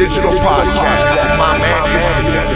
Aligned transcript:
Digital 0.00 0.32
Podcast. 0.40 1.14
My 1.36 1.58
man 1.60 1.82
is 1.96 2.06
today. 2.16 2.50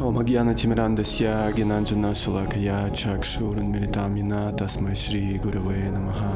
Омагьяна 0.00 0.54
Тимирандасья 0.54 1.52
Генанджана 1.54 2.14
Шалакая 2.14 2.88
Чакшуран 2.88 3.70
Милитамина 3.70 4.50
Тасмай 4.52 4.96
Шри 4.96 5.38
Гураве 5.38 5.90
Намаха. 5.90 6.32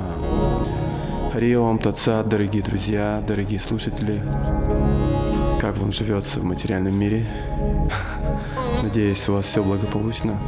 Хариом 1.32 1.79
Татсад, 1.79 2.29
дорогие 2.29 2.62
друзья, 2.62 3.24
дорогие 3.27 3.61
слушатели. 3.61 4.20
Как 5.58 5.79
вам 5.79 5.90
живется 5.90 6.40
в 6.40 6.45
материальном 6.45 6.95
мире? 6.95 7.27
Надеюсь, 8.82 9.29
у 9.29 9.32
вас 9.32 9.46
все 9.46 9.62
благополучно. 9.62 10.38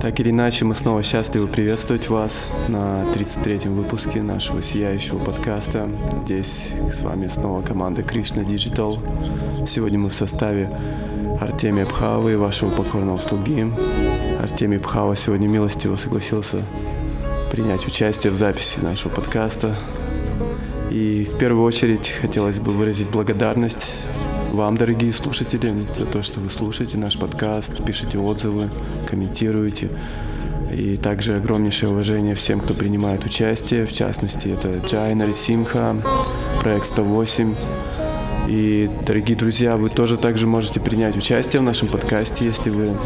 Так 0.00 0.18
или 0.18 0.30
иначе, 0.30 0.64
мы 0.64 0.74
снова 0.74 1.02
счастливы 1.02 1.46
приветствовать 1.46 2.08
вас 2.08 2.50
на 2.68 3.04
33-м 3.12 3.74
выпуске 3.74 4.22
нашего 4.22 4.62
сияющего 4.62 5.18
подкаста. 5.18 5.90
Здесь 6.24 6.68
с 6.90 7.02
вами 7.02 7.28
снова 7.28 7.60
команда 7.60 8.02
Кришна 8.02 8.40
Digital. 8.40 8.98
Сегодня 9.66 9.98
мы 9.98 10.08
в 10.08 10.14
составе 10.14 10.70
Артемия 11.38 11.84
Пхавы, 11.84 12.38
вашего 12.38 12.70
покорного 12.70 13.18
слуги. 13.18 13.70
Артемий 14.40 14.78
Пхава 14.78 15.14
сегодня 15.16 15.48
милостиво 15.48 15.96
согласился 15.96 16.64
принять 17.52 17.86
участие 17.86 18.32
в 18.32 18.36
записи 18.36 18.80
нашего 18.80 19.12
подкаста. 19.12 19.76
И 20.90 21.28
в 21.30 21.36
первую 21.36 21.62
очередь 21.62 22.08
хотелось 22.08 22.58
бы 22.58 22.72
выразить 22.72 23.10
благодарность 23.10 23.92
вам, 24.52 24.76
дорогие 24.76 25.12
слушатели, 25.12 25.86
за 25.96 26.06
то, 26.06 26.22
что 26.22 26.40
вы 26.40 26.50
слушаете 26.50 26.98
наш 26.98 27.18
подкаст, 27.18 27.84
пишете 27.84 28.18
отзывы, 28.18 28.68
комментируете. 29.06 29.90
И 30.72 30.96
также 30.96 31.36
огромнейшее 31.36 31.90
уважение 31.90 32.34
всем, 32.34 32.60
кто 32.60 32.74
принимает 32.74 33.24
участие. 33.24 33.86
В 33.86 33.92
частности, 33.92 34.48
это 34.48 34.78
Джай 34.86 35.14
Нарисимха, 35.14 35.96
проект 36.60 36.86
108. 36.86 37.54
И, 38.48 38.90
дорогие 39.06 39.36
друзья, 39.36 39.76
вы 39.76 39.88
тоже 39.88 40.16
также 40.16 40.46
можете 40.46 40.80
принять 40.80 41.16
участие 41.16 41.60
в 41.60 41.64
нашем 41.64 41.88
подкасте, 41.88 42.44
если 42.44 42.70
вы 42.70 42.96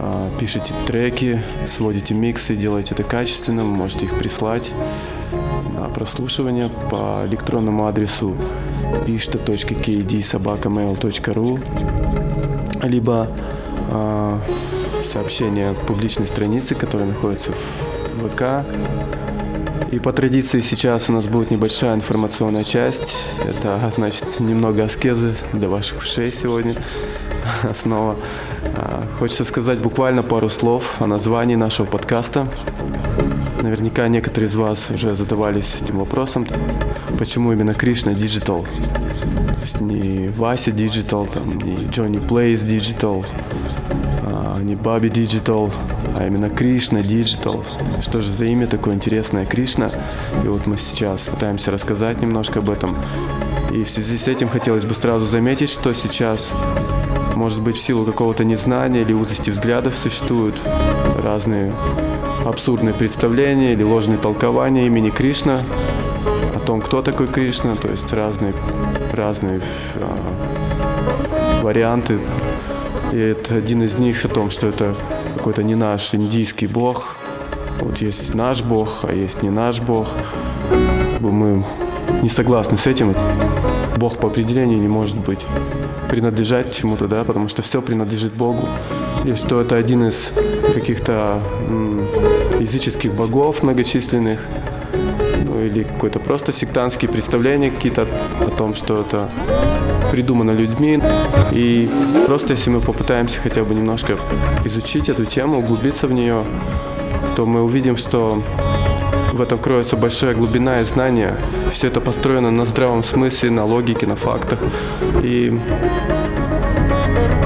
а, 0.00 0.30
пишете 0.38 0.74
треки, 0.86 1.42
сводите 1.66 2.14
миксы, 2.14 2.54
делаете 2.54 2.94
это 2.94 3.02
качественно, 3.02 3.64
можете 3.64 4.06
их 4.06 4.16
прислать 4.16 4.70
на 5.74 5.88
прослушивание 5.88 6.70
по 6.90 7.22
электронному 7.26 7.86
адресу 7.86 8.36
ishta.kd.sobakamail.ru 9.06 11.60
либо 12.82 13.28
а, 13.90 14.38
сообщение 15.04 15.74
публичной 15.86 16.26
страницы, 16.26 16.74
которая 16.74 17.08
находится 17.08 17.52
в 17.52 18.28
ВК. 18.28 18.66
И 19.92 19.98
по 19.98 20.12
традиции 20.12 20.60
сейчас 20.60 21.10
у 21.10 21.12
нас 21.12 21.26
будет 21.26 21.50
небольшая 21.50 21.94
информационная 21.94 22.64
часть. 22.64 23.14
Это 23.44 23.78
значит 23.94 24.40
немного 24.40 24.84
аскезы 24.84 25.34
до 25.52 25.68
ваших 25.68 25.98
ушей 25.98 26.32
сегодня. 26.32 26.76
Снова 27.74 28.16
а, 28.74 29.06
хочется 29.18 29.44
сказать 29.44 29.78
буквально 29.78 30.22
пару 30.22 30.48
слов 30.48 30.96
о 31.00 31.06
названии 31.06 31.56
нашего 31.56 31.86
подкаста. 31.86 32.48
Наверняка 33.62 34.08
некоторые 34.08 34.48
из 34.48 34.56
вас 34.56 34.90
уже 34.90 35.14
задавались 35.14 35.76
этим 35.80 36.00
вопросом, 36.00 36.44
почему 37.16 37.52
именно 37.52 37.74
Кришна 37.74 38.10
Digital. 38.10 38.66
То 38.66 39.60
есть 39.60 39.80
не 39.80 40.30
Вася 40.30 40.72
Digital, 40.72 41.30
там, 41.32 41.58
не 41.58 41.76
Johnny 41.86 42.26
Plays 42.26 42.66
Digital, 42.66 43.24
а, 44.26 44.58
не 44.60 44.74
Баби 44.74 45.06
Digital, 45.06 45.72
а 46.18 46.26
именно 46.26 46.50
Кришна 46.50 47.02
Digital. 47.02 47.64
Что 48.02 48.20
же 48.20 48.30
за 48.30 48.46
имя 48.46 48.66
такое 48.66 48.94
интересное 48.94 49.46
Кришна? 49.46 49.92
И 50.42 50.48
вот 50.48 50.66
мы 50.66 50.76
сейчас 50.76 51.28
пытаемся 51.28 51.70
рассказать 51.70 52.20
немножко 52.20 52.58
об 52.58 52.68
этом. 52.68 52.98
И 53.72 53.84
в 53.84 53.90
связи 53.92 54.18
с 54.18 54.26
этим 54.26 54.48
хотелось 54.48 54.84
бы 54.84 54.96
сразу 54.96 55.24
заметить, 55.24 55.70
что 55.70 55.94
сейчас, 55.94 56.50
может 57.36 57.62
быть, 57.62 57.76
в 57.76 57.80
силу 57.80 58.04
какого-то 58.04 58.42
незнания 58.42 59.02
или 59.02 59.12
узости 59.12 59.50
взглядов 59.50 59.96
существуют 59.96 60.60
разные 61.22 61.72
абсурдные 62.44 62.94
представления 62.94 63.72
или 63.72 63.82
ложные 63.82 64.18
толкования 64.18 64.86
имени 64.86 65.10
Кришна, 65.10 65.62
о 66.54 66.58
том, 66.60 66.80
кто 66.80 67.02
такой 67.02 67.28
Кришна, 67.28 67.76
то 67.76 67.88
есть 67.88 68.12
разные, 68.12 68.54
разные 69.12 69.60
а, 69.96 71.62
варианты. 71.62 72.20
И 73.12 73.16
это 73.16 73.56
один 73.56 73.82
из 73.82 73.98
них 73.98 74.24
о 74.24 74.28
том, 74.28 74.50
что 74.50 74.68
это 74.68 74.94
какой-то 75.36 75.62
не 75.62 75.74
наш 75.74 76.14
индийский 76.14 76.66
бог. 76.66 77.16
Вот 77.80 77.98
есть 77.98 78.34
наш 78.34 78.62
бог, 78.62 79.00
а 79.02 79.12
есть 79.12 79.42
не 79.42 79.50
наш 79.50 79.80
бог. 79.80 80.08
Мы 81.20 81.64
не 82.22 82.28
согласны 82.28 82.76
с 82.76 82.86
этим. 82.86 83.14
Бог 83.96 84.18
по 84.18 84.28
определению 84.28 84.80
не 84.80 84.88
может 84.88 85.18
быть 85.18 85.46
принадлежать 86.12 86.74
чему-то, 86.74 87.08
да, 87.08 87.24
потому 87.24 87.48
что 87.48 87.62
все 87.62 87.80
принадлежит 87.80 88.34
Богу. 88.34 88.68
И 89.24 89.34
что 89.34 89.60
это 89.60 89.76
один 89.76 90.06
из 90.08 90.32
каких-то 90.74 91.40
м, 91.68 92.06
языческих 92.62 93.12
богов 93.14 93.62
многочисленных, 93.62 94.40
ну 95.44 95.60
или 95.60 95.82
какое-то 95.82 96.18
просто 96.18 96.52
сектантские 96.52 97.10
представления 97.10 97.70
какие-то 97.70 98.06
о 98.40 98.50
том, 98.50 98.74
что 98.74 99.00
это 99.00 99.30
придумано 100.10 100.52
людьми. 100.52 101.00
И 101.52 101.88
просто 102.26 102.52
если 102.54 102.70
мы 102.70 102.80
попытаемся 102.80 103.40
хотя 103.40 103.64
бы 103.64 103.74
немножко 103.74 104.16
изучить 104.64 105.08
эту 105.08 105.24
тему, 105.24 105.58
углубиться 105.58 106.06
в 106.06 106.12
нее, 106.12 106.44
то 107.36 107.46
мы 107.46 107.62
увидим, 107.62 107.96
что 107.96 108.42
в 109.32 109.40
этом 109.40 109.58
кроется 109.58 109.96
большая 109.96 110.34
глубина 110.34 110.82
и 110.82 110.84
знания. 110.84 111.34
Все 111.72 111.88
это 111.88 112.00
построено 112.00 112.50
на 112.50 112.66
здравом 112.66 113.02
смысле, 113.02 113.50
на 113.50 113.64
логике, 113.64 114.06
на 114.06 114.16
фактах. 114.16 114.60
И, 115.22 115.58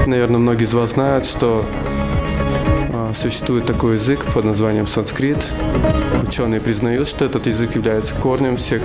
наверное, 0.05 0.39
многие 0.39 0.65
из 0.65 0.73
вас 0.73 0.91
знают, 0.91 1.25
что 1.25 1.65
существует 3.13 3.65
такой 3.65 3.93
язык 3.93 4.25
под 4.33 4.45
названием 4.45 4.87
санскрит. 4.87 5.53
Ученые 6.27 6.59
признают, 6.59 7.07
что 7.07 7.25
этот 7.25 7.47
язык 7.47 7.75
является 7.75 8.15
корнем 8.15 8.57
всех 8.57 8.81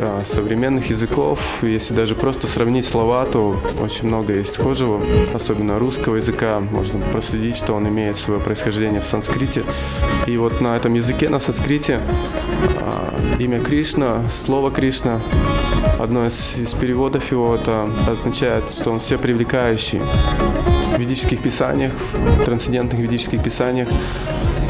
а, 0.00 0.22
современных 0.24 0.90
языков. 0.90 1.40
Если 1.62 1.94
даже 1.94 2.14
просто 2.14 2.46
сравнить 2.46 2.86
слова, 2.86 3.24
то 3.26 3.60
очень 3.80 4.06
много 4.08 4.34
есть 4.34 4.54
схожего, 4.54 5.00
особенно 5.34 5.78
русского 5.78 6.16
языка. 6.16 6.60
Можно 6.60 7.00
проследить, 7.06 7.56
что 7.56 7.74
он 7.74 7.88
имеет 7.88 8.16
свое 8.16 8.40
происхождение 8.40 9.00
в 9.00 9.06
санскрите. 9.06 9.64
И 10.26 10.36
вот 10.36 10.60
на 10.60 10.76
этом 10.76 10.94
языке, 10.94 11.28
на 11.28 11.38
санскрите, 11.38 12.00
а, 12.80 13.14
имя 13.38 13.60
Кришна, 13.60 14.22
слово 14.30 14.70
Кришна, 14.70 15.20
одно 15.98 16.26
из, 16.26 16.56
из 16.58 16.72
переводов 16.72 17.30
его 17.30 17.54
это 17.54 17.90
означает, 18.06 18.70
что 18.70 18.90
он 18.90 19.00
все 19.00 19.18
привлекающий. 19.18 20.00
Ведических 20.98 21.42
писаниях, 21.42 21.92
в 22.14 22.44
трансцендентных 22.44 23.00
ведических 23.00 23.42
писаниях 23.42 23.88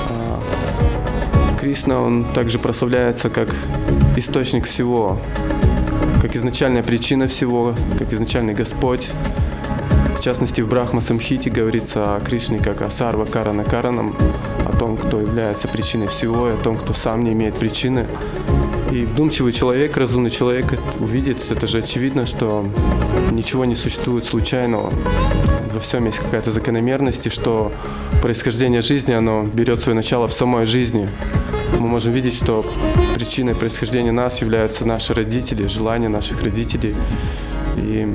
а, 0.09 0.41
Кришна, 1.61 2.01
он 2.01 2.25
также 2.33 2.59
прославляется 2.59 3.31
как 3.31 3.55
источник 4.17 4.67
всего, 4.67 5.19
как 6.21 6.35
изначальная 6.35 6.83
причина 6.83 7.29
всего, 7.29 7.75
как 7.99 8.13
изначальный 8.13 8.55
Господь. 8.55 9.09
В 10.19 10.21
частности, 10.21 10.61
в 10.61 10.69
Брахма 10.69 11.01
Самхите 11.01 11.51
говорится 11.51 12.17
о 12.17 12.21
Кришне 12.21 12.59
как 12.59 12.83
о 12.83 12.91
Сарва 12.91 13.25
Карана 13.25 13.63
Каранам, 13.63 14.17
о 14.65 14.77
том, 14.77 14.97
кто 14.97 15.21
является 15.21 15.69
причиной 15.69 16.09
всего, 16.09 16.49
и 16.49 16.55
о 16.55 16.57
том, 16.57 16.77
кто 16.77 16.93
сам 16.93 17.23
не 17.23 17.33
имеет 17.33 17.55
причины. 17.55 18.09
И 18.91 19.05
вдумчивый 19.05 19.53
человек, 19.53 19.97
разумный 19.97 20.31
человек 20.31 20.79
увидит, 20.99 21.49
это 21.51 21.67
же 21.67 21.79
очевидно, 21.79 22.27
что 22.27 22.67
ничего 23.31 23.65
не 23.65 23.75
существует 23.75 24.25
случайного. 24.25 24.93
Во 25.77 25.81
всем 25.81 26.07
есть 26.07 26.21
какая-то 26.21 26.53
закономерность, 26.53 27.27
и 27.27 27.29
что 27.29 27.71
происхождение 28.23 28.81
жизни, 28.81 29.13
оно 29.13 29.43
берет 29.43 29.79
свое 29.79 29.95
начало 29.95 30.27
в 30.27 30.33
самой 30.33 30.65
жизни. 30.65 31.07
Мы 31.79 31.87
можем 31.87 32.15
видеть, 32.15 32.35
что 32.35 32.65
причиной 33.15 33.55
происхождения 33.55 34.11
нас 34.11 34.41
являются 34.41 34.87
наши 34.87 35.13
родители, 35.13 35.67
желания 35.67 36.09
наших 36.09 36.43
родителей. 36.43 36.95
И 37.77 38.09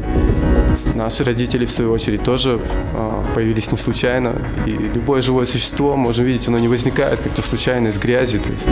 наши 0.96 1.24
родители, 1.24 1.66
в 1.66 1.72
свою 1.72 1.92
очередь, 1.92 2.24
тоже 2.24 2.60
а, 2.94 3.24
появились 3.36 3.72
не 3.72 3.78
случайно. 3.78 4.36
И 4.66 4.72
любое 4.72 5.22
живое 5.22 5.46
существо, 5.46 5.96
можем 5.96 6.26
видеть, 6.26 6.48
оно 6.48 6.60
не 6.60 6.68
возникает 6.68 7.22
как-то 7.22 7.42
случайно 7.42 7.90
из 7.90 7.98
грязи. 7.98 8.40
То 8.40 8.50
есть, 8.50 8.66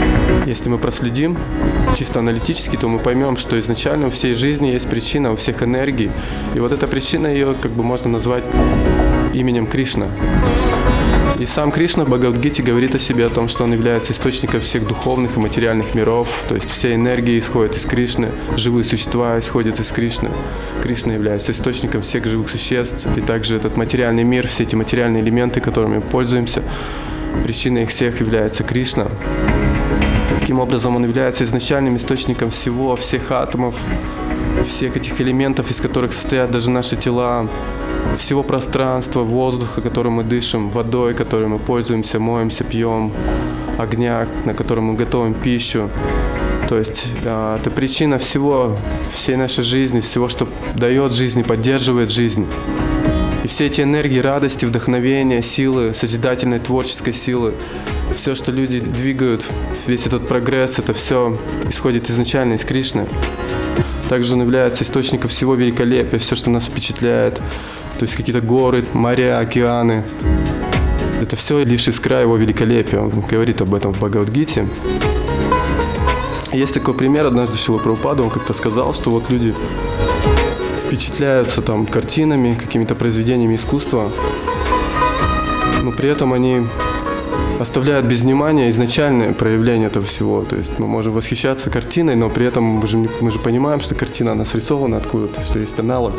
если 0.46 0.68
мы 0.68 0.78
проследим 0.78 1.38
чисто 1.96 2.20
аналитически, 2.20 2.76
то 2.76 2.88
мы 2.88 2.98
поймем, 2.98 3.36
что 3.36 3.58
изначально 3.58 4.08
у 4.08 4.10
всей 4.10 4.34
жизни 4.34 4.68
есть 4.68 4.88
причина, 4.88 5.32
у 5.32 5.36
всех 5.36 5.62
энергий. 5.62 6.10
И 6.54 6.60
вот 6.60 6.72
эта 6.72 6.86
причина, 6.86 7.26
ее 7.26 7.54
как 7.60 7.72
бы 7.72 7.82
можно 7.82 8.10
назвать 8.10 8.44
именем 9.32 9.66
Кришна. 9.66 10.06
И 11.40 11.46
сам 11.46 11.72
Кришна 11.72 12.04
в 12.04 12.08
Бхагавадгите 12.10 12.62
говорит 12.62 12.94
о 12.94 12.98
себе, 12.98 13.24
о 13.24 13.30
том, 13.30 13.48
что 13.48 13.64
он 13.64 13.72
является 13.72 14.12
источником 14.12 14.60
всех 14.60 14.86
духовных 14.86 15.38
и 15.38 15.40
материальных 15.40 15.94
миров, 15.94 16.28
то 16.46 16.54
есть 16.54 16.68
все 16.68 16.94
энергии 16.94 17.38
исходят 17.38 17.74
из 17.74 17.86
Кришны, 17.86 18.30
живые 18.58 18.84
существа 18.84 19.38
исходят 19.38 19.80
из 19.80 19.90
Кришны. 19.90 20.28
Кришна 20.82 21.14
является 21.14 21.52
источником 21.52 22.02
всех 22.02 22.26
живых 22.26 22.50
существ, 22.50 23.08
и 23.16 23.22
также 23.22 23.56
этот 23.56 23.78
материальный 23.78 24.22
мир, 24.22 24.46
все 24.48 24.64
эти 24.64 24.74
материальные 24.74 25.22
элементы, 25.22 25.62
которыми 25.62 25.94
мы 25.94 26.00
пользуемся, 26.02 26.62
причиной 27.42 27.84
их 27.84 27.88
всех 27.88 28.20
является 28.20 28.62
Кришна. 28.62 29.08
Таким 30.40 30.60
образом, 30.60 30.94
он 30.94 31.04
является 31.04 31.44
изначальным 31.44 31.96
источником 31.96 32.50
всего, 32.50 32.96
всех 32.96 33.30
атомов, 33.30 33.76
всех 34.66 34.94
этих 34.98 35.18
элементов, 35.22 35.70
из 35.70 35.80
которых 35.80 36.12
состоят 36.12 36.50
даже 36.50 36.68
наши 36.68 36.96
тела, 36.96 37.48
всего 38.18 38.42
пространства, 38.42 39.20
воздуха, 39.20 39.80
которым 39.80 40.14
мы 40.14 40.24
дышим, 40.24 40.70
водой, 40.70 41.14
которой 41.14 41.48
мы 41.48 41.58
пользуемся, 41.58 42.18
моемся, 42.18 42.64
пьем, 42.64 43.12
огня, 43.78 44.26
на 44.44 44.54
котором 44.54 44.84
мы 44.84 44.94
готовим 44.94 45.34
пищу. 45.34 45.88
То 46.68 46.78
есть 46.78 47.08
э, 47.24 47.58
это 47.60 47.70
причина 47.70 48.18
всего, 48.18 48.76
всей 49.12 49.36
нашей 49.36 49.64
жизни, 49.64 50.00
всего, 50.00 50.28
что 50.28 50.48
дает 50.76 51.12
жизнь 51.12 51.40
и 51.40 51.42
поддерживает 51.42 52.10
жизнь. 52.10 52.46
И 53.42 53.48
все 53.48 53.66
эти 53.66 53.80
энергии 53.80 54.20
радости, 54.20 54.66
вдохновения, 54.66 55.42
силы, 55.42 55.94
созидательной 55.94 56.60
творческой 56.60 57.14
силы, 57.14 57.54
все, 58.14 58.34
что 58.34 58.52
люди 58.52 58.80
двигают, 58.80 59.42
весь 59.86 60.06
этот 60.06 60.28
прогресс, 60.28 60.78
это 60.78 60.92
все 60.92 61.36
исходит 61.68 62.10
изначально 62.10 62.54
из 62.54 62.64
Кришны. 62.64 63.06
Также 64.08 64.34
он 64.34 64.42
является 64.42 64.84
источником 64.84 65.30
всего 65.30 65.54
великолепия, 65.54 66.18
все, 66.18 66.34
что 66.34 66.50
нас 66.50 66.66
впечатляет. 66.66 67.40
То 68.00 68.04
есть 68.04 68.16
какие-то 68.16 68.40
горы, 68.40 68.82
моря, 68.94 69.40
океаны. 69.40 70.04
Это 71.20 71.36
все 71.36 71.62
лишь 71.62 71.86
искра 71.86 72.22
его 72.22 72.38
великолепия. 72.38 72.98
Он 72.98 73.10
говорит 73.10 73.60
об 73.60 73.74
этом 73.74 73.92
в 73.92 73.98
Бхагавадгите. 73.98 74.66
Есть 76.50 76.72
такой 76.72 76.94
пример, 76.94 77.26
однажды 77.26 77.58
Шила 77.58 77.76
Прабхупада, 77.76 78.22
он 78.22 78.30
как-то 78.30 78.54
сказал, 78.54 78.94
что 78.94 79.10
вот 79.10 79.28
люди 79.28 79.54
впечатляются 80.86 81.60
там 81.60 81.84
картинами, 81.84 82.54
какими-то 82.54 82.94
произведениями 82.94 83.56
искусства, 83.56 84.10
но 85.82 85.92
при 85.92 86.08
этом 86.08 86.32
они 86.32 86.62
оставляют 87.58 88.06
без 88.06 88.22
внимания 88.22 88.70
изначальное 88.70 89.34
проявление 89.34 89.88
этого 89.88 90.06
всего. 90.06 90.42
То 90.42 90.56
есть 90.56 90.78
мы 90.78 90.86
можем 90.88 91.12
восхищаться 91.12 91.68
картиной, 91.68 92.16
но 92.16 92.30
при 92.30 92.46
этом 92.46 92.64
мы 92.64 92.88
же, 92.88 92.96
мы 93.20 93.30
же 93.30 93.38
понимаем, 93.38 93.82
что 93.82 93.94
картина, 93.94 94.32
она 94.32 94.46
срисована 94.46 94.96
откуда-то, 94.96 95.42
что 95.42 95.58
есть 95.58 95.78
аналог. 95.78 96.14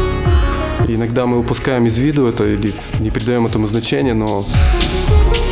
Иногда 0.96 1.26
мы 1.26 1.40
упускаем 1.40 1.86
из 1.86 1.98
виду 1.98 2.28
это 2.28 2.46
или 2.46 2.74
не 3.00 3.12
придаем 3.12 3.46
этому 3.46 3.68
значения, 3.68 4.14
но 4.14 4.46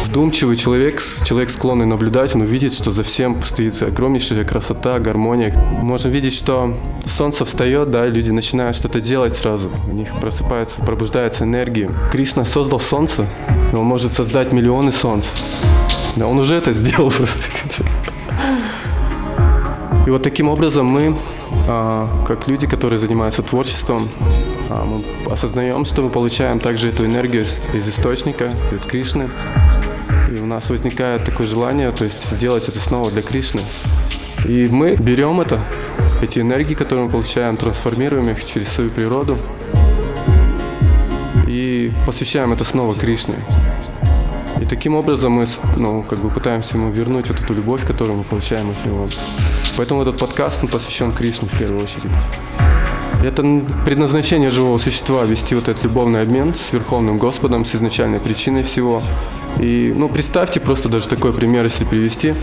вдумчивый 0.06 0.58
человек, 0.58 1.02
человек 1.24 1.50
склонный 1.50 1.86
наблюдать, 1.86 2.36
он 2.36 2.42
увидит, 2.42 2.74
что 2.74 2.92
за 2.92 3.04
всем 3.04 3.42
стоит 3.44 3.82
огромнейшая 3.82 4.44
красота, 4.44 5.00
гармония. 5.00 5.54
Можно 5.82 6.10
видеть, 6.10 6.34
что 6.34 6.76
солнце 7.06 7.46
встает, 7.46 7.92
да, 7.92 8.08
люди 8.08 8.32
начинают 8.32 8.76
что-то 8.76 9.00
делать 9.00 9.36
сразу. 9.36 9.70
У 9.90 9.94
них 9.94 10.10
просыпается, 10.20 10.82
пробуждается 10.82 11.46
энергия. 11.46 11.92
Кришна 12.12 12.44
создал 12.44 12.80
солнце, 12.80 13.28
и 13.72 13.76
он 13.76 13.86
может 13.86 14.12
создать 14.12 14.52
миллионы 14.52 14.92
солнц. 14.92 15.28
Да, 16.16 16.28
он 16.28 16.40
уже 16.40 16.56
это 16.56 16.74
сделал 16.74 17.12
просто. 17.12 17.40
И 20.06 20.10
вот 20.10 20.24
таким 20.24 20.50
образом 20.50 20.88
мы, 20.88 21.16
а, 21.68 22.10
как 22.28 22.48
люди, 22.48 22.66
которые 22.66 22.98
занимаются 22.98 23.44
творчеством, 23.44 24.10
мы 24.70 25.04
осознаем, 25.32 25.86
что 25.86 26.02
мы 26.02 26.10
получаем 26.10 26.60
также 26.60 26.90
эту 26.90 27.06
энергию 27.06 27.44
из, 27.44 27.88
источника, 27.88 28.52
от 28.72 28.86
Кришны. 28.86 29.30
И 30.32 30.38
у 30.38 30.46
нас 30.46 30.70
возникает 30.70 31.24
такое 31.24 31.48
желание, 31.48 31.92
то 31.92 32.04
есть 32.04 32.30
сделать 32.32 32.70
это 32.70 32.80
снова 32.80 33.12
для 33.12 33.22
Кришны. 33.22 33.62
И 34.46 34.70
мы 34.72 34.96
берем 34.96 35.42
это, 35.42 35.60
эти 36.22 36.40
энергии, 36.40 36.76
которые 36.76 37.06
мы 37.06 37.12
получаем, 37.12 37.58
трансформируем 37.58 38.30
их 38.30 38.46
через 38.46 38.70
свою 38.70 38.92
природу 38.92 39.38
и 41.48 41.92
посвящаем 42.06 42.54
это 42.54 42.64
снова 42.64 42.96
Кришне. 42.96 43.36
И 44.62 44.66
таким 44.66 44.96
образом 44.96 45.34
мы 45.34 45.46
ну, 45.78 46.04
как 46.04 46.20
бы 46.20 46.30
пытаемся 46.30 46.78
ему 46.78 46.92
вернуть 46.92 47.30
вот 47.30 47.40
эту 47.40 47.54
любовь, 47.54 47.86
которую 47.86 48.20
мы 48.20 48.24
получаем 48.24 48.70
от 48.70 48.86
него. 48.86 49.10
Поэтому 49.78 50.02
этот 50.02 50.20
подкаст 50.20 50.64
он 50.64 50.70
посвящен 50.70 51.12
Кришне 51.12 51.48
в 51.48 51.58
первую 51.58 51.84
очередь. 51.84 52.12
Это 53.22 53.44
предназначение 53.84 54.50
живого 54.50 54.78
существа 54.78 55.26
вести 55.26 55.54
вот 55.54 55.68
этот 55.68 55.84
любовный 55.84 56.22
обмен 56.22 56.54
с 56.54 56.72
Верховным 56.72 57.18
Господом, 57.18 57.66
с 57.66 57.76
изначальной 57.76 58.22
причиной 58.22 58.64
всего. 58.64 59.04
И, 59.60 59.94
ну, 59.94 60.08
представьте 60.08 60.62
просто 60.62 60.88
даже 60.88 61.10
такой 61.10 61.34
пример, 61.34 61.66
если 61.66 61.84
привести. 61.84 62.34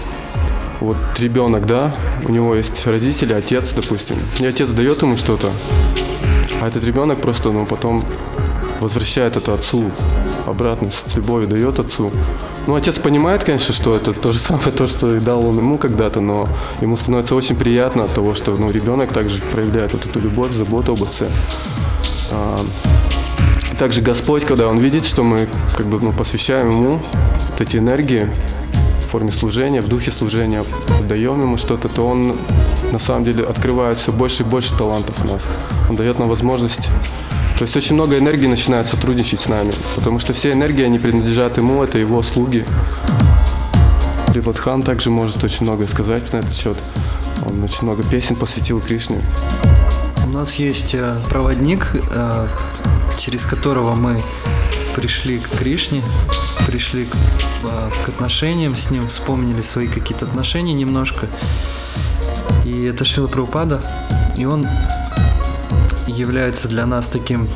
Вот 0.81 0.99
ребенок, 1.19 1.64
да, 1.67 1.96
у 2.28 2.31
него 2.31 2.55
есть 2.55 2.87
родители, 2.87 3.32
отец, 3.32 3.73
допустим, 3.73 4.19
и 4.38 4.44
отец 4.44 4.70
дает 4.73 5.00
ему 5.00 5.17
что-то, 5.17 5.50
а 6.61 6.69
этот 6.69 6.84
ребенок 6.84 7.22
просто, 7.22 7.50
ну, 7.50 7.64
потом 7.64 8.05
возвращает 8.81 9.38
это 9.38 9.55
отцу, 9.55 9.90
обратно 10.46 10.90
с 10.90 11.14
любовью 11.16 11.48
дает 11.48 11.78
отцу. 11.78 12.12
Ну, 12.66 12.75
отец 12.75 12.98
понимает, 12.98 13.44
конечно, 13.44 13.75
что 13.75 13.94
это 13.94 14.12
то 14.12 14.32
же 14.32 14.38
самое, 14.38 14.70
то, 14.70 14.87
что 14.87 15.16
и 15.16 15.20
дал 15.20 15.46
он 15.46 15.58
ему 15.58 15.78
когда-то, 15.78 16.20
но 16.20 16.48
ему 16.81 16.96
становится 16.96 17.34
очень 17.34 17.56
приятно 17.56 18.04
от 18.04 18.14
того, 18.14 18.34
что 18.34 18.56
ну, 18.56 18.70
ребенок 18.70 19.12
также 19.12 19.40
проявляет 19.40 19.93
вот 19.93 20.06
эту 20.06 20.20
любовь, 20.20 20.52
заботу 20.52 20.93
об 20.93 21.02
отце. 21.02 21.28
А, 22.31 22.64
также 23.78 24.00
Господь, 24.00 24.44
когда 24.44 24.69
Он 24.69 24.78
видит, 24.78 25.04
что 25.04 25.22
мы 25.22 25.48
как 25.76 25.87
бы 25.87 26.00
ну, 26.00 26.12
посвящаем 26.12 26.70
Ему 26.70 27.00
вот 27.50 27.60
эти 27.60 27.76
энергии 27.76 28.31
в 29.00 29.10
форме 29.10 29.31
служения, 29.31 29.81
в 29.81 29.88
духе 29.88 30.10
служения, 30.10 30.64
даем 31.08 31.40
Ему 31.40 31.56
что-то, 31.56 31.88
то 31.88 32.06
Он 32.06 32.37
на 32.90 32.98
самом 32.98 33.25
деле 33.25 33.44
открывает 33.44 33.98
все 33.98 34.12
больше 34.12 34.43
и 34.43 34.46
больше 34.46 34.76
талантов 34.76 35.14
у 35.25 35.28
нас. 35.28 35.44
Он 35.88 35.96
дает 35.96 36.19
нам 36.19 36.28
возможность 36.28 36.90
то 37.56 37.62
есть 37.62 37.75
очень 37.75 37.94
много 37.94 38.19
энергии 38.19 38.47
начинает 38.47 38.87
сотрудничать 38.87 39.41
с 39.41 39.49
нами, 39.49 39.73
потому 39.94 40.19
что 40.19 40.35
все 40.35 40.53
энергии, 40.53 40.85
они 40.85 40.99
принадлежат 40.99 41.56
ему, 41.56 41.82
это 41.82 41.97
его 41.97 42.23
слуги. 42.23 42.67
Приватхан 44.29 44.82
также 44.82 45.08
может 45.08 45.43
очень 45.43 45.62
много 45.62 45.88
сказать 45.88 46.31
на 46.35 46.38
этот 46.38 46.53
счет. 46.53 46.76
Он 47.47 47.62
очень 47.62 47.85
много 47.85 48.03
песен 48.03 48.37
посвятил 48.37 48.81
Кришне. 48.81 49.23
У 50.26 50.29
нас 50.29 50.56
есть 50.56 50.94
э, 50.94 51.19
проводник, 51.31 51.93
э, 51.94 52.49
через 53.17 53.47
которого 53.47 53.94
мы 53.94 54.23
пришли 54.94 55.38
к 55.38 55.49
Кришне, 55.56 56.03
пришли 56.67 57.06
к, 57.06 57.14
э, 57.14 57.91
к 58.05 58.08
отношениям 58.11 58.76
с 58.76 58.91
ним, 58.91 59.08
вспомнили 59.08 59.62
свои 59.62 59.88
какие-то 59.88 60.26
отношения 60.26 60.75
немножко. 60.75 61.29
И 62.67 62.85
это 62.85 63.06
Шила 63.06 63.29
Прабхупада, 63.29 63.81
и 64.37 64.44
он 64.44 64.67
является 66.06 66.69
для 66.69 66.87
нас 66.87 67.08
таким 67.08 67.49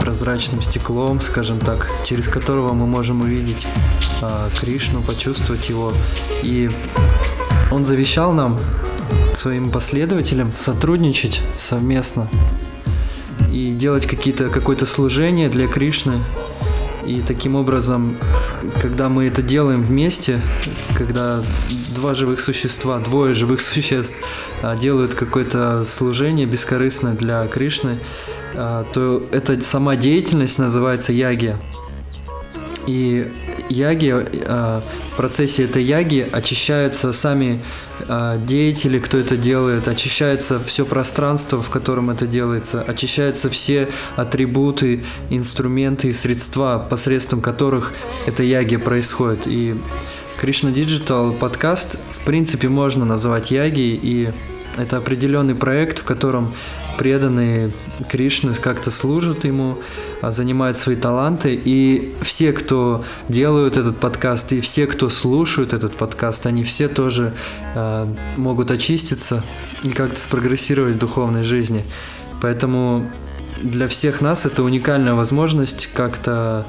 прозрачным 0.00 0.62
стеклом, 0.62 1.20
скажем 1.20 1.60
так, 1.60 1.90
через 2.04 2.28
которого 2.28 2.72
мы 2.72 2.86
можем 2.86 3.20
увидеть 3.20 3.66
э, 4.22 4.50
Кришну, 4.58 5.02
почувствовать 5.02 5.68
его. 5.68 5.92
И 6.42 6.70
он 7.70 7.84
завещал 7.84 8.32
нам, 8.32 8.58
своим 9.38 9.70
последователям, 9.70 10.52
сотрудничать 10.56 11.40
совместно 11.56 12.28
и 13.52 13.72
делать 13.72 14.06
какие-то, 14.06 14.48
какое-то 14.50 14.84
служение 14.84 15.48
для 15.48 15.68
Кришны. 15.68 16.20
И 17.06 17.20
таким 17.20 17.54
образом, 17.54 18.16
когда 18.82 19.08
мы 19.08 19.26
это 19.26 19.40
делаем 19.40 19.82
вместе, 19.82 20.40
когда 20.96 21.42
два 21.98 22.14
живых 22.14 22.38
существа, 22.40 22.98
двое 23.00 23.34
живых 23.34 23.60
существ 23.60 24.20
а, 24.62 24.76
делают 24.76 25.14
какое-то 25.14 25.84
служение 25.84 26.46
бескорыстное 26.46 27.14
для 27.14 27.44
Кришны, 27.48 27.98
а, 28.54 28.84
то 28.92 29.26
эта 29.32 29.60
сама 29.60 29.96
деятельность 29.96 30.58
называется 30.58 31.12
яги. 31.12 31.56
И 32.86 33.28
яги, 33.68 34.14
а, 34.46 34.82
в 35.12 35.16
процессе 35.16 35.64
этой 35.64 35.82
яги 35.82 36.26
очищаются 36.30 37.12
сами 37.12 37.60
деятели, 38.46 39.00
кто 39.00 39.18
это 39.18 39.36
делает, 39.36 39.88
очищается 39.88 40.60
все 40.60 40.86
пространство, 40.86 41.60
в 41.60 41.68
котором 41.68 42.10
это 42.10 42.28
делается, 42.28 42.80
очищаются 42.80 43.50
все 43.50 43.88
атрибуты, 44.14 45.02
инструменты 45.30 46.06
и 46.08 46.12
средства, 46.12 46.86
посредством 46.88 47.40
которых 47.42 47.92
эта 48.26 48.44
яги 48.44 48.76
происходит. 48.76 49.48
И 49.48 49.74
Кришна 50.38 50.70
Digital 50.70 51.36
подкаст 51.36 51.98
в 52.12 52.24
принципе 52.24 52.68
можно 52.68 53.04
назвать 53.04 53.50
яги, 53.50 53.98
и 54.00 54.30
это 54.76 54.98
определенный 54.98 55.56
проект, 55.56 55.98
в 55.98 56.04
котором 56.04 56.54
преданные 56.96 57.72
Кришны 58.08 58.54
как-то 58.54 58.92
служат 58.92 59.44
ему, 59.44 59.78
а, 60.22 60.30
занимают 60.30 60.76
свои 60.76 60.94
таланты, 60.94 61.60
и 61.62 62.14
все, 62.22 62.52
кто 62.52 63.04
делают 63.28 63.76
этот 63.76 63.98
подкаст, 63.98 64.52
и 64.52 64.60
все, 64.60 64.86
кто 64.86 65.08
слушают 65.08 65.72
этот 65.72 65.96
подкаст, 65.96 66.46
они 66.46 66.62
все 66.62 66.86
тоже 66.86 67.34
э, 67.74 68.14
могут 68.36 68.70
очиститься 68.70 69.42
и 69.82 69.90
как-то 69.90 70.20
спрогрессировать 70.20 70.94
в 70.94 70.98
духовной 70.98 71.42
жизни. 71.42 71.84
Поэтому 72.40 73.10
для 73.60 73.88
всех 73.88 74.20
нас 74.20 74.46
это 74.46 74.62
уникальная 74.62 75.14
возможность 75.14 75.88
как-то 75.92 76.64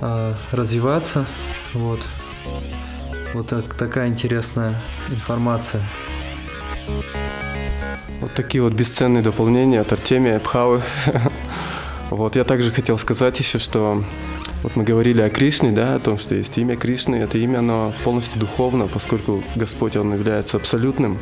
а, 0.00 0.34
развиваться. 0.52 1.26
Вот. 1.74 2.00
Вот 3.34 3.46
так, 3.46 3.74
такая 3.74 4.08
интересная 4.08 4.80
информация. 5.10 5.82
Вот 8.20 8.32
такие 8.34 8.62
вот 8.62 8.72
бесценные 8.72 9.22
дополнения 9.22 9.80
от 9.80 9.92
Артемия 9.92 10.38
Пхавы. 10.38 10.82
Вот 12.10 12.36
я 12.36 12.44
также 12.44 12.72
хотел 12.72 12.96
сказать 12.96 13.38
еще, 13.38 13.58
что 13.58 14.02
вот 14.62 14.76
мы 14.76 14.82
говорили 14.82 15.20
о 15.20 15.28
Кришне, 15.28 15.72
да, 15.72 15.96
о 15.96 15.98
том, 15.98 16.18
что 16.18 16.34
есть 16.34 16.56
имя 16.56 16.74
Кришны. 16.74 17.16
Это 17.16 17.36
имя, 17.36 17.58
оно 17.58 17.92
полностью 18.02 18.40
духовно, 18.40 18.88
поскольку 18.88 19.44
Господь, 19.56 19.94
Он 19.94 20.14
является 20.14 20.56
абсолютным. 20.56 21.18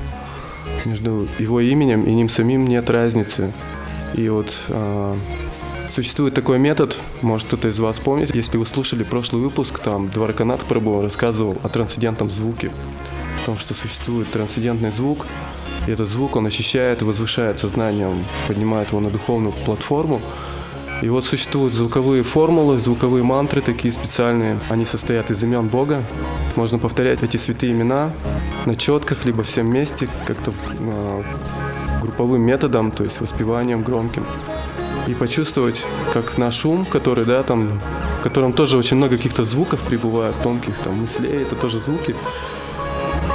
Между 0.85 1.27
Его 1.41 1.61
именем 1.61 2.05
и 2.05 2.15
Ним 2.15 2.29
самим 2.29 2.67
нет 2.67 2.89
разницы. 2.89 3.53
И 4.15 4.29
вот 4.29 4.55
э, 4.69 5.15
существует 5.97 6.35
такой 6.35 6.59
метод, 6.59 6.95
может 7.23 7.47
кто-то 7.47 7.69
из 7.69 7.79
вас 7.79 7.99
помнит, 7.99 8.35
если 8.35 8.59
вы 8.59 8.67
слушали 8.67 9.03
прошлый 9.03 9.43
выпуск, 9.43 9.79
там 9.79 10.11
Дварканат 10.11 10.61
Прабу 10.61 11.01
рассказывал 11.01 11.57
о 11.63 11.71
трансцендентном 11.71 12.31
звуке, 12.31 12.71
о 13.43 13.47
том, 13.47 13.57
что 13.57 13.73
существует 13.73 14.31
трансцендентный 14.31 14.91
звук, 14.91 15.27
и 15.87 15.91
этот 15.91 16.11
звук, 16.11 16.37
он 16.37 16.45
очищает 16.45 17.01
и 17.01 17.07
возвышает 17.07 17.59
сознание, 17.59 18.09
он 18.09 18.27
поднимает 18.47 18.91
его 18.91 19.01
на 19.01 19.09
духовную 19.09 19.55
платформу, 19.65 20.21
и 21.01 21.09
вот 21.09 21.25
существуют 21.25 21.73
звуковые 21.73 22.23
формулы, 22.25 22.79
звуковые 22.79 23.25
мантры 23.25 23.63
такие 23.63 23.93
специальные. 23.93 24.59
Они 24.71 24.87
состоят 24.87 25.31
из 25.31 25.45
имен 25.45 25.69
Бога. 25.69 26.03
Можно 26.57 26.79
повторять 26.79 27.23
эти 27.23 27.37
святые 27.37 27.73
имена 27.73 28.13
на 28.65 28.75
четках, 28.77 29.27
либо 29.27 29.43
всем 29.45 29.69
вместе, 29.69 30.09
как-то 30.27 30.55
э, 30.79 31.23
групповым 32.01 32.41
методом, 32.41 32.93
то 32.93 33.05
есть 33.05 33.21
воспеванием 33.21 33.83
громким. 33.83 34.25
И 35.07 35.15
почувствовать, 35.15 35.85
как 36.13 36.37
наш 36.37 36.65
ум, 36.65 36.85
который, 36.85 37.25
да, 37.25 37.43
там, 37.43 37.81
в 38.21 38.23
котором 38.23 38.53
тоже 38.53 38.77
очень 38.77 38.97
много 38.97 39.17
каких-то 39.17 39.45
звуков 39.45 39.81
прибывает, 39.83 40.35
тонких 40.43 40.77
там 40.79 41.01
мыслей, 41.01 41.43
это 41.43 41.55
тоже 41.55 41.79
звуки, 41.79 42.17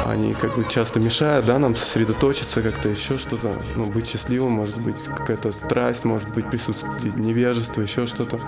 они 0.06 0.34
как 0.34 0.58
бы 0.58 0.66
часто 0.68 1.00
мешают, 1.00 1.46
да, 1.46 1.60
нам 1.60 1.76
сосредоточиться 1.76 2.62
как-то 2.62 2.90
еще 2.90 3.18
что-то, 3.18 3.54
ну, 3.76 3.86
быть 3.86 4.08
счастливым, 4.08 4.52
может 4.52 4.78
быть, 4.80 5.02
какая-то 5.04 5.52
страсть, 5.52 6.04
может 6.04 6.30
быть, 6.30 6.50
присутствие 6.50 7.14
невежество, 7.16 7.82
еще 7.82 8.06
что-то. 8.06 8.40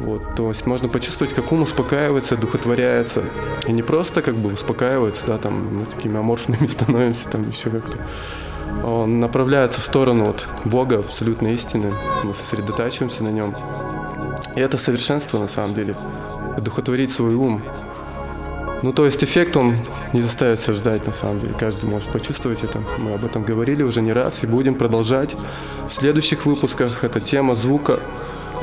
Вот, 0.00 0.34
то 0.36 0.48
есть 0.48 0.66
можно 0.66 0.88
почувствовать, 0.88 1.32
как 1.34 1.50
ум 1.50 1.62
успокаивается, 1.62 2.36
духотворяется. 2.36 3.24
И 3.66 3.72
не 3.72 3.82
просто 3.82 4.20
как 4.20 4.36
бы 4.36 4.52
успокаивается, 4.52 5.26
да, 5.26 5.38
там 5.38 5.78
мы 5.78 5.86
такими 5.86 6.18
аморфными 6.18 6.66
становимся, 6.68 7.30
там 7.30 7.48
еще 7.48 7.70
как-то. 7.70 7.98
Он 8.82 9.20
направляется 9.20 9.80
в 9.80 9.84
сторону 9.84 10.26
вот 10.26 10.48
Бога, 10.64 10.98
абсолютной 10.98 11.54
истины. 11.54 11.92
Мы 12.22 12.34
сосредотачиваемся 12.34 13.22
на 13.24 13.28
нем. 13.28 13.54
И 14.56 14.60
это 14.60 14.78
совершенство 14.78 15.38
на 15.38 15.48
самом 15.48 15.74
деле. 15.74 15.96
Духотворить 16.58 17.10
свой 17.10 17.34
ум, 17.34 17.62
ну, 18.84 18.92
то 18.92 19.06
есть 19.06 19.24
эффект, 19.24 19.56
он 19.56 19.78
не 20.12 20.20
заставит 20.20 20.60
себя 20.60 20.74
ждать, 20.74 21.06
на 21.06 21.12
самом 21.14 21.40
деле. 21.40 21.54
Каждый 21.58 21.88
может 21.88 22.10
почувствовать 22.10 22.62
это. 22.64 22.82
Мы 22.98 23.14
об 23.14 23.24
этом 23.24 23.42
говорили 23.42 23.82
уже 23.82 24.02
не 24.02 24.12
раз 24.12 24.44
и 24.44 24.46
будем 24.46 24.74
продолжать. 24.74 25.34
В 25.88 25.94
следующих 25.94 26.44
выпусках 26.44 27.02
эта 27.02 27.18
тема 27.18 27.56
звука 27.56 28.00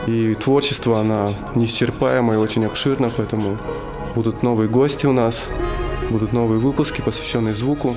и 0.06 0.36
творчество, 0.36 1.00
она 1.00 1.32
неисчерпаема 1.56 2.36
и 2.36 2.38
очень 2.38 2.66
обширна, 2.66 3.12
поэтому 3.18 3.58
будут 4.14 4.44
новые 4.44 4.70
гости 4.70 5.08
у 5.08 5.12
нас, 5.12 5.50
будут 6.12 6.34
новые 6.34 6.60
выпуски, 6.60 7.02
посвященные 7.02 7.56
звуку. 7.56 7.96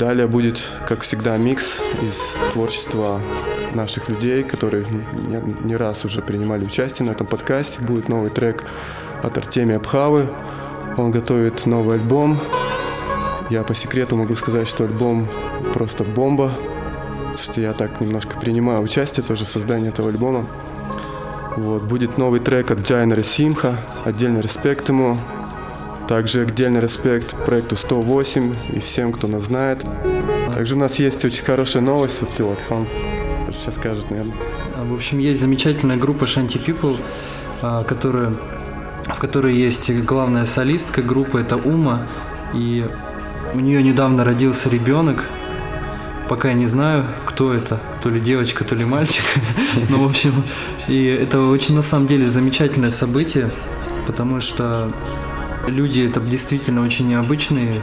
Далее 0.00 0.26
будет, 0.26 0.62
как 0.88 1.02
всегда, 1.02 1.36
микс 1.36 1.78
из 2.00 2.18
творчества 2.54 3.20
наших 3.74 4.08
людей, 4.08 4.42
которые 4.42 4.86
не, 5.62 5.76
раз 5.76 6.06
уже 6.06 6.22
принимали 6.22 6.64
участие 6.64 7.04
на 7.04 7.10
этом 7.10 7.26
подкасте. 7.26 7.82
Будет 7.82 8.08
новый 8.08 8.30
трек 8.30 8.64
от 9.22 9.36
Артемия 9.36 9.78
Пхавы, 9.78 10.26
он 10.96 11.10
готовит 11.10 11.66
новый 11.66 11.98
альбом. 11.98 12.38
Я 13.50 13.62
по 13.62 13.74
секрету 13.74 14.16
могу 14.16 14.34
сказать, 14.36 14.66
что 14.66 14.84
альбом 14.84 15.28
просто 15.74 16.02
бомба. 16.02 16.50
Потому 17.18 17.36
что 17.36 17.60
я 17.60 17.74
так 17.74 18.00
немножко 18.00 18.40
принимаю 18.40 18.80
участие 18.80 19.22
тоже 19.22 19.44
в 19.44 19.50
создании 19.50 19.90
этого 19.90 20.08
альбома. 20.08 20.46
Вот, 21.58 21.82
будет 21.82 22.16
новый 22.16 22.40
трек 22.40 22.70
от 22.70 22.78
Джайнера 22.88 23.22
Симха. 23.22 23.76
Отдельный 24.06 24.40
респект 24.40 24.88
ему. 24.88 25.18
Также 26.10 26.40
отдельный 26.40 26.80
респект 26.80 27.36
проекту 27.44 27.76
108 27.76 28.56
и 28.72 28.80
всем, 28.80 29.12
кто 29.12 29.28
нас 29.28 29.44
знает. 29.44 29.86
Также 30.52 30.74
у 30.74 30.78
нас 30.78 30.98
есть 30.98 31.24
очень 31.24 31.44
хорошая 31.44 31.84
новость. 31.84 32.20
Вот 32.20 32.34
Пилот 32.34 32.58
Хан 32.68 32.84
сейчас 33.52 33.76
скажет, 33.76 34.10
наверное. 34.10 34.34
В 34.76 34.92
общем, 34.92 35.20
есть 35.20 35.40
замечательная 35.40 35.96
группа 35.96 36.24
Shanty 36.24 36.60
People, 36.60 37.00
а, 37.62 37.84
которая 37.84 38.34
в 39.04 39.20
которой 39.20 39.54
есть 39.54 39.88
главная 40.02 40.46
солистка 40.46 41.00
группы, 41.00 41.42
это 41.42 41.56
Ума, 41.56 42.08
и 42.54 42.90
у 43.54 43.60
нее 43.60 43.80
недавно 43.80 44.24
родился 44.24 44.68
ребенок, 44.68 45.28
пока 46.28 46.48
я 46.48 46.54
не 46.54 46.66
знаю, 46.66 47.04
кто 47.24 47.54
это, 47.54 47.80
то 48.02 48.10
ли 48.10 48.20
девочка, 48.20 48.64
то 48.64 48.74
ли 48.74 48.84
мальчик, 48.84 49.24
ну, 49.88 50.02
в 50.02 50.08
общем, 50.08 50.42
и 50.88 51.04
это 51.04 51.40
очень, 51.42 51.76
на 51.76 51.82
самом 51.82 52.08
деле, 52.08 52.26
замечательное 52.26 52.90
событие, 52.90 53.52
потому 54.08 54.40
что 54.40 54.92
люди 55.66 56.00
это 56.00 56.20
действительно 56.20 56.82
очень 56.82 57.08
необычные, 57.08 57.76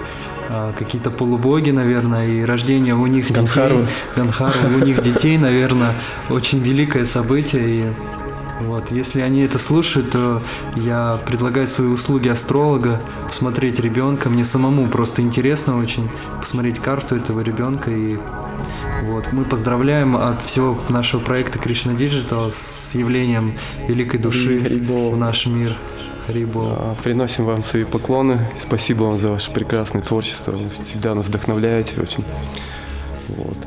а, 0.50 0.74
какие-то 0.74 1.12
полубоги, 1.12 1.72
наверное, 1.72 2.28
и 2.28 2.44
рождение 2.44 2.96
у 2.96 3.06
них 3.08 3.32
Ганхару. 3.32 3.80
детей, 3.80 3.92
Ганхару, 4.16 4.60
у 4.76 4.86
них 4.86 5.02
детей, 5.02 5.38
наверное, 5.38 5.94
очень 6.30 6.60
великое 6.60 7.06
событие, 7.06 7.70
и 7.70 7.86
вот, 8.62 8.92
если 8.92 9.22
они 9.22 9.42
это 9.42 9.60
слушают, 9.60 10.12
то 10.12 10.42
я 10.76 11.20
предлагаю 11.26 11.68
свои 11.68 11.88
услуги 11.88 12.28
астролога, 12.28 13.00
посмотреть 13.22 13.80
ребенка. 13.80 14.30
Мне 14.30 14.46
самому 14.46 14.88
просто 14.88 15.22
интересно 15.22 15.78
очень 15.78 16.10
посмотреть 16.40 16.80
карту 16.80 17.16
этого 17.16 17.42
ребенка. 17.42 17.92
И 17.92 18.18
вот, 19.04 19.32
мы 19.32 19.46
поздравляем 19.46 20.16
от 20.18 20.42
всего 20.44 20.78
нашего 20.90 21.22
проекта 21.22 21.60
Кришна 21.60 21.94
Digital 21.94 22.50
с 22.52 22.96
явлением 22.96 23.54
великой 23.88 24.20
души 24.20 24.62
Харибол. 24.62 25.12
в 25.12 25.18
наш 25.18 25.46
мир. 25.46 25.76
Харибол. 26.26 26.68
А, 26.72 26.96
Приносим 27.04 27.46
вам 27.46 27.64
свои 27.64 27.84
поклоны. 27.86 28.40
Спасибо 28.62 29.04
вам 29.04 29.20
за 29.20 29.30
ваше 29.32 29.52
прекрасное 29.52 30.02
творчество. 30.02 30.52
Вы 30.52 30.70
всегда 30.70 31.16
нас 31.16 31.28
вдохновляете 31.28 32.02
очень. 32.02 32.24
Вот. 33.30 33.58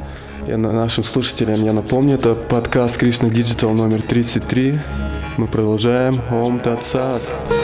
Я 0.47 0.57
на- 0.57 0.73
нашим 0.73 1.05
слушателям 1.05 1.63
я 1.65 1.73
напомню, 1.73 2.15
это 2.15 2.35
подкаст 2.35 2.99
Кришна 2.99 3.29
Digital 3.29 3.73
номер 3.73 4.03
33. 4.03 4.79
Мы 5.37 5.47
продолжаем. 5.47 6.21
Ом 6.31 6.59
Тат 6.59 6.83
Я 6.83 7.60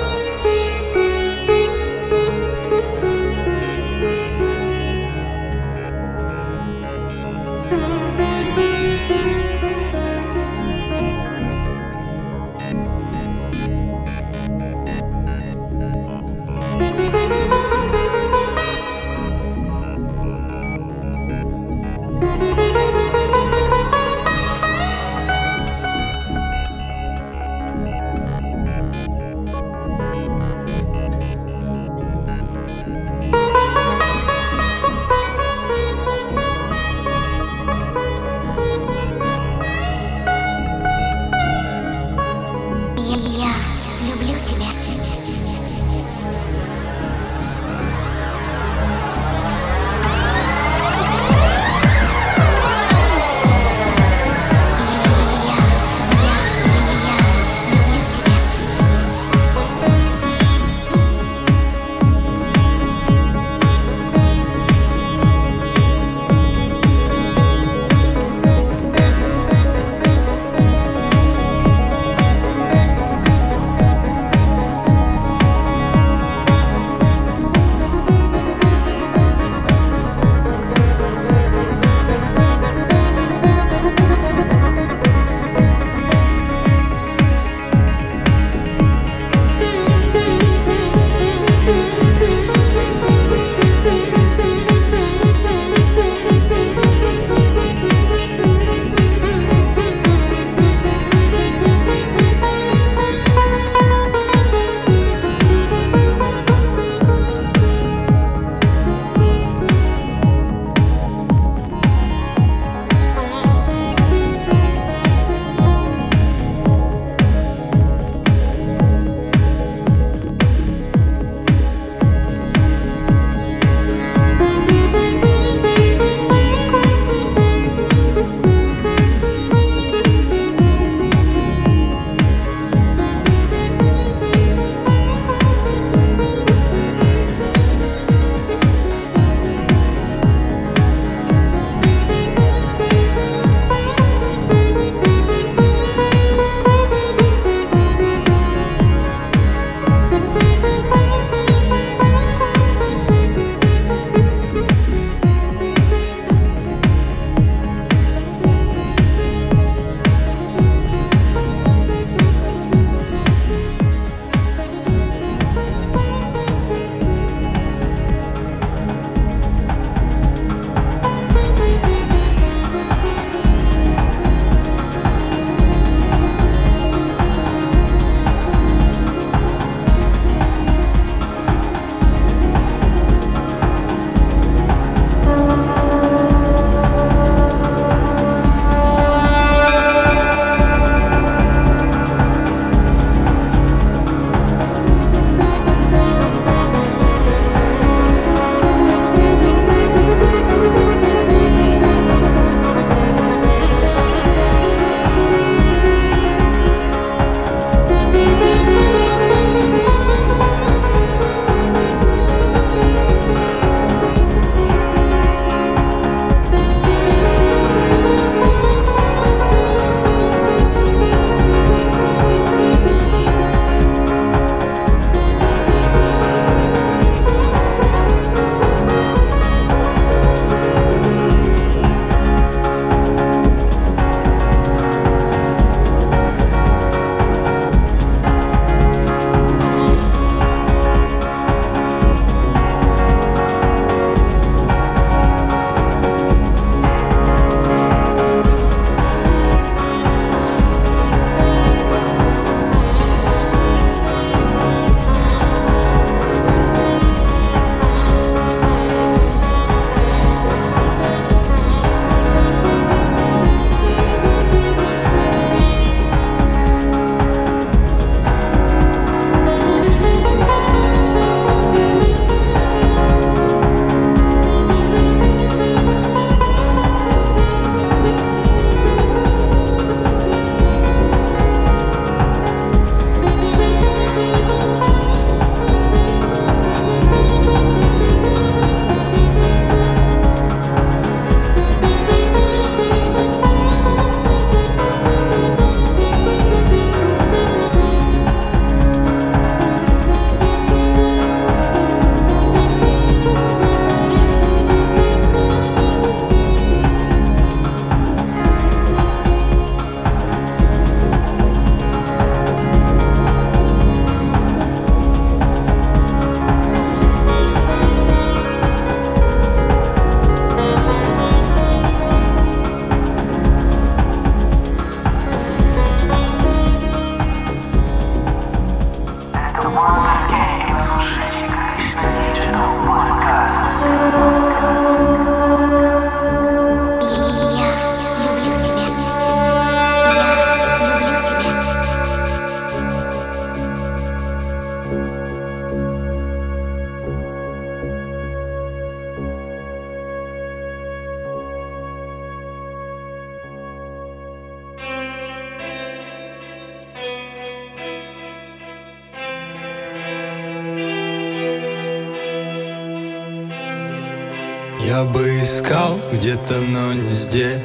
где-то, 366.47 366.61
но 366.61 366.93
не 366.93 367.13
здесь. 367.13 367.61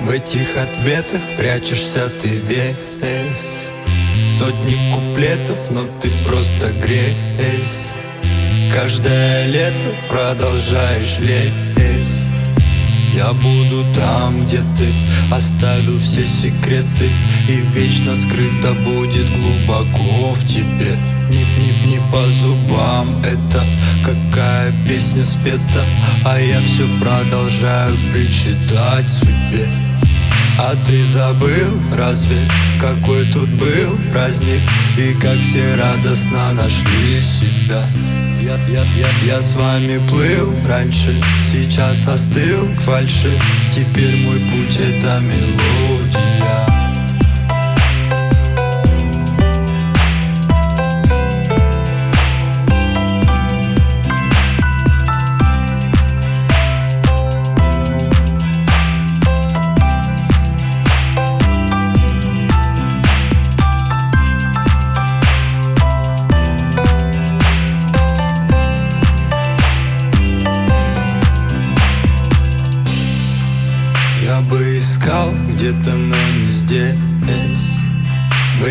В 0.00 0.10
этих 0.10 0.56
ответах 0.56 1.20
прячешься 1.36 2.08
ты 2.22 2.28
весь. 2.28 2.76
Сотни 4.38 4.76
куплетов, 4.92 5.70
но 5.70 5.82
ты 6.00 6.10
просто 6.24 6.70
гресь 6.70 7.88
Каждое 8.72 9.46
лето 9.46 9.94
продолжаешь 10.08 11.18
лезть. 11.18 12.32
Я 13.12 13.32
буду 13.32 13.84
там, 13.94 14.44
где 14.44 14.58
ты 14.76 14.92
оставил 15.32 15.98
все 15.98 16.24
секреты 16.24 17.10
И 17.48 17.56
вечно 17.74 18.14
скрыто 18.14 18.74
будет 18.74 19.28
глубоко 19.40 20.34
в 20.34 20.46
тебе 20.46 20.96
Не, 21.30 21.44
не, 21.44 21.86
не 21.86 22.00
по 22.10 22.22
зубам. 22.26 23.22
Это 23.22 23.64
какая 24.04 24.72
песня 24.86 25.24
спета? 25.24 25.84
А 26.24 26.40
я 26.40 26.60
все 26.60 26.88
продолжаю 27.00 27.96
причитать 28.12 29.08
судьбе. 29.10 29.68
А 30.60 30.74
ты 30.84 31.04
забыл, 31.04 31.80
разве 31.94 32.38
какой 32.80 33.30
тут 33.32 33.48
был 33.50 33.96
праздник? 34.10 34.60
И 34.98 35.14
как 35.14 35.38
все 35.38 35.76
радостно 35.76 36.52
нашли 36.52 37.20
себя. 37.20 37.84
Я, 38.42 38.56
я, 38.66 38.84
я, 38.96 39.08
я 39.24 39.40
с 39.40 39.54
вами 39.54 40.00
плыл 40.08 40.54
раньше, 40.66 41.22
сейчас 41.42 42.08
остыл 42.08 42.68
к 42.76 42.80
фальши. 42.80 43.38
Теперь 43.72 44.16
мой 44.24 44.40
путь 44.40 44.76
это 44.76 45.20
мелодия 45.20 45.97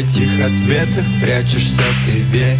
этих 0.08 0.39
ответах 0.39 1.06
прячешься 1.22 1.84
ты 2.06 2.12
весь. 2.32 2.58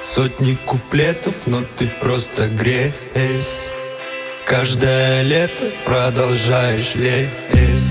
Сотни 0.00 0.56
куплетов, 0.64 1.34
но 1.46 1.60
ты 1.76 1.88
просто 2.00 2.48
гресь. 2.48 3.68
Каждое 4.46 5.22
лето 5.22 5.70
продолжаешь 5.84 6.94
лезть. 6.94 7.84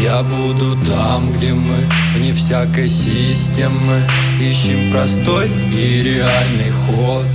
Я 0.00 0.22
буду 0.22 0.78
там, 0.86 1.32
где 1.32 1.52
мы 1.52 1.88
вне 2.14 2.32
всякой 2.32 2.86
системы. 2.86 4.02
Ищем 4.40 4.92
простой 4.92 5.50
и 5.50 6.02
реальный 6.02 6.70
ход. 6.70 7.26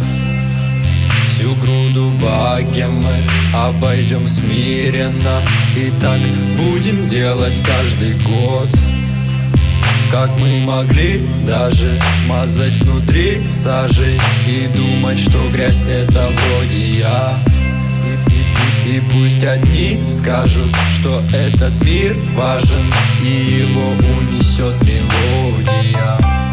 Всю 1.28 1.54
груду 1.56 2.12
баги 2.22 2.84
мы 2.84 3.54
обойдем 3.54 4.26
смиренно. 4.26 5.42
И 5.76 5.92
так 6.00 6.20
будем 6.58 7.08
делать 7.08 7.62
каждый 7.62 8.14
год 8.14 8.70
как 10.16 10.30
мы 10.38 10.62
могли 10.62 11.28
даже 11.46 12.00
мазать 12.26 12.72
внутри 12.84 13.52
сажей 13.52 14.18
И 14.48 14.66
думать, 14.74 15.20
что 15.20 15.50
грязь 15.52 15.86
это 15.86 16.30
вроде 16.30 17.00
я? 17.00 17.38
И, 18.06 18.94
и, 18.94 18.96
и 18.96 19.02
пусть 19.02 19.44
одни 19.44 20.00
скажут, 20.08 20.74
что 20.98 21.22
этот 21.34 21.74
мир 21.84 22.16
важен 22.34 22.94
И 23.22 23.60
его 23.60 23.90
унесет 24.18 24.76
мелодия 24.86 26.45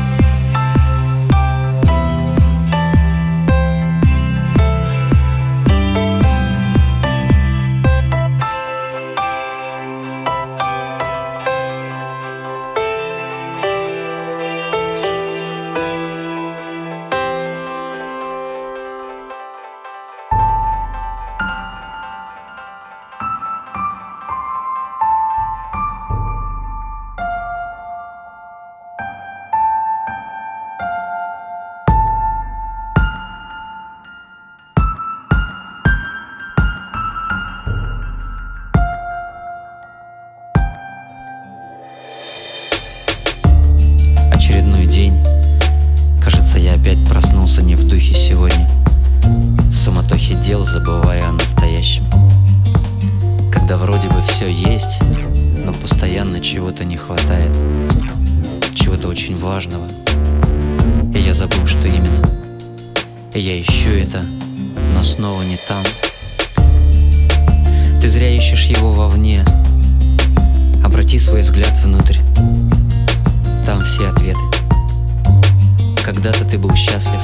суматохе 49.83 50.35
дел 50.35 50.65
забывая 50.65 51.29
о 51.29 51.33
настоящем. 51.33 52.05
Когда 53.51 53.77
вроде 53.77 54.07
бы 54.07 54.23
все 54.23 54.49
есть, 54.49 55.01
но 55.57 55.73
постоянно 55.73 56.41
чего-то 56.41 56.85
не 56.85 56.97
хватает, 56.97 57.51
чего-то 58.77 59.09
очень 59.09 59.35
важного. 59.35 59.85
И 61.13 61.19
я 61.19 61.35
забыл, 61.35 61.67
что 61.67 61.89
именно. 61.89 62.25
И 63.35 63.41
я 63.41 63.61
ищу 63.61 63.91
это, 63.91 64.25
но 64.95 65.03
снова 65.03 65.43
не 65.43 65.57
там. 65.67 65.83
Ты 68.01 68.09
зря 68.09 68.33
ищешь 68.33 68.67
его 68.67 68.93
вовне. 68.93 69.45
Обрати 70.85 71.19
свой 71.19 71.43
взгляд 71.43 71.77
внутрь. 71.83 72.19
Там 73.67 73.83
все 73.83 74.07
ответы. 74.07 74.39
Когда-то 76.05 76.45
ты 76.45 76.57
был 76.57 76.73
счастлив. 76.77 77.21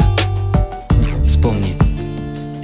Вспомни, 1.25 1.77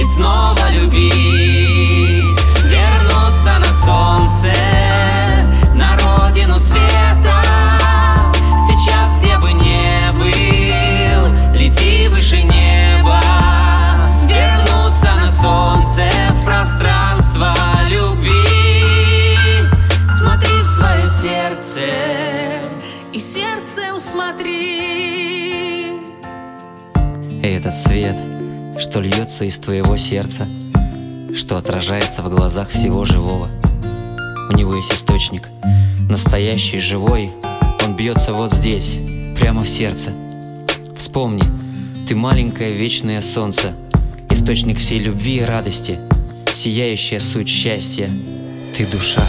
и 0.00 0.02
снова 0.02 0.70
любить, 0.70 2.40
вернуться 2.64 3.58
на 3.58 3.66
солнце, 3.66 4.50
на 5.74 5.96
родину 5.98 6.58
света. 6.58 7.42
Сейчас, 8.66 9.18
где 9.18 9.36
бы 9.36 9.52
не 9.52 10.10
был, 10.12 11.54
лети 11.54 12.08
выше 12.08 12.42
неба, 12.42 13.20
вернуться 14.26 15.14
на 15.16 15.26
солнце 15.26 16.10
в 16.30 16.44
пространство 16.46 17.54
любви. 17.86 18.32
Смотри 20.08 20.62
в 20.62 20.66
свое 20.66 21.04
сердце 21.04 21.86
и 23.12 23.18
сердцем 23.18 23.98
смотри. 23.98 24.70
Этот 27.42 27.74
свет, 27.74 28.16
что 28.80 29.00
льется 29.00 29.44
из 29.44 29.58
твоего 29.58 29.96
сердца, 29.98 30.48
что 31.36 31.58
отражается 31.58 32.22
в 32.22 32.30
глазах 32.30 32.70
всего 32.70 33.04
живого. 33.04 33.48
У 34.48 34.56
него 34.56 34.74
есть 34.74 34.92
источник, 34.92 35.48
настоящий, 36.08 36.78
живой, 36.78 37.30
он 37.84 37.94
бьется 37.94 38.32
вот 38.32 38.52
здесь, 38.52 38.98
прямо 39.38 39.62
в 39.62 39.68
сердце. 39.68 40.12
Вспомни, 40.96 41.42
ты 42.08 42.14
маленькое 42.14 42.72
вечное 42.72 43.20
солнце, 43.20 43.74
источник 44.30 44.78
всей 44.78 44.98
любви 44.98 45.36
и 45.36 45.44
радости, 45.44 45.98
сияющая 46.54 47.20
суть 47.20 47.48
счастья. 47.48 48.08
Ты 48.74 48.86
душа. 48.86 49.22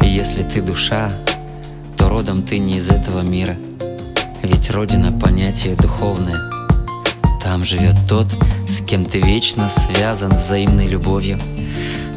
И 0.00 0.06
если 0.06 0.44
ты 0.44 0.62
душа, 0.62 1.12
то 1.98 2.08
родом 2.08 2.42
ты 2.42 2.58
не 2.58 2.78
из 2.78 2.90
этого 2.90 3.22
мира. 3.22 3.56
Ведь 4.42 4.70
Родина— 4.70 5.12
понятие 5.20 5.74
духовное. 5.74 6.51
Там 7.52 7.66
живет 7.66 7.96
тот, 8.08 8.28
С 8.66 8.82
кем 8.82 9.04
ты 9.04 9.20
вечно 9.20 9.68
связан 9.68 10.36
взаимной 10.36 10.86
любовью. 10.86 11.38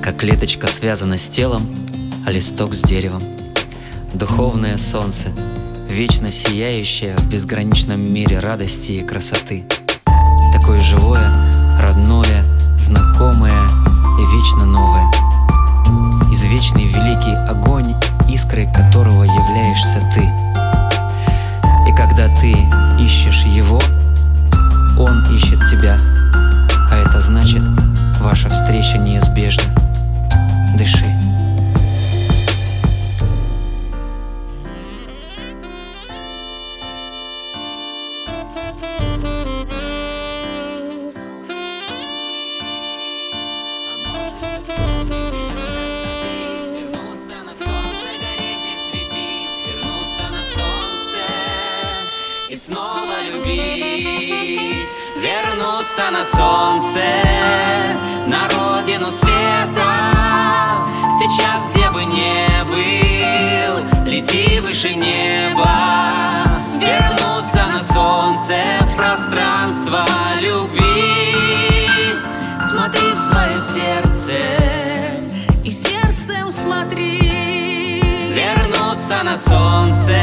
Как 0.02 0.15
клеточка 0.15 0.67
связана 0.67 1.17
с 1.17 1.28
телом, 1.28 1.67
а 2.26 2.32
листок 2.32 2.74
с 2.74 2.82
деревом. 2.82 3.21
Духовное 4.13 4.78
солнце, 4.78 5.34
вечно 5.89 6.32
сияющее 6.32 7.17
в 7.17 7.30
безграничном 7.30 8.00
мире 8.00 8.39
радости 8.39 8.93
и 8.93 9.06
красоты. 9.06 9.65
Такое 10.54 10.80
живое, 10.80 11.30
родное, 11.82 12.45
знакомое 12.78 13.67
и 14.17 14.38
вечно 14.38 14.65
новое. 14.65 15.12
Извечный 16.32 16.86
великий 16.86 17.36
огонь, 17.50 17.93
искрой 18.30 18.71
которого 18.74 19.26
являешься 19.26 20.02
ты. 20.13 20.21
И 21.89 21.93
когда 21.93 22.30
ты 22.39 22.56
ищешь 23.04 23.43
его, 23.43 23.82
он 24.97 25.23
ищет 25.34 25.60
тебя. 25.69 25.97
А 26.91 26.95
это 26.95 27.19
значит, 27.19 27.62
ваша 28.19 28.49
встреча 28.49 28.97
неизбежна. 28.97 29.63
Дыши 30.77 31.14
Вернуться 55.95 56.12
на 56.12 56.23
солнце, 56.23 57.03
на 58.27 58.49
родину 58.49 59.10
света. 59.10 59.93
Сейчас, 61.10 61.71
где 61.71 61.89
бы 61.89 62.03
не 62.03 62.49
был, 62.65 64.05
лети 64.05 64.60
выше 64.60 64.93
неба. 64.93 65.69
Вернуться 66.81 67.65
на 67.67 67.79
солнце, 67.79 68.62
в 68.81 68.97
пространство 68.97 70.05
любви. 70.41 71.34
Смотри 72.60 73.13
в 73.13 73.17
свое 73.17 73.58
сердце 73.58 74.39
и 75.63 75.71
сердцем 75.71 76.51
смотри. 76.51 78.01
Вернуться 78.34 79.23
на 79.23 79.34
солнце, 79.34 80.19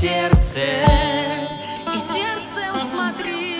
сердце 0.00 0.64
и 1.94 2.00
сердцем 2.00 2.78
смотри 2.78 3.59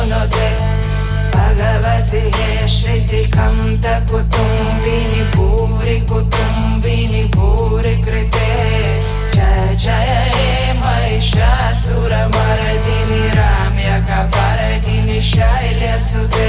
शृणुदे 0.00 0.48
भगवति 1.34 2.20
हे 2.36 2.68
श्रितिकं 2.74 3.56
त 3.84 3.86
कुतुम्बिनिपुरि 4.10 5.96
कुतुम्बिनिपुरि 6.12 7.94
कृते 8.06 8.48
जय 9.34 9.76
जय 9.84 10.12
हे 10.36 10.48
महिषासुरमरदिनि 10.80 12.00
राम्यकपरदिनि 13.40 15.18
शैल्यसुते 15.32 16.48